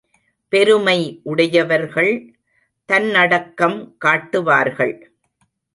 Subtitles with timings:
[0.53, 1.19] பெருமை
[1.23, 2.33] உடையவர்கள்
[2.89, 4.95] தன்னடக்கம் காட்டுவார்கள்.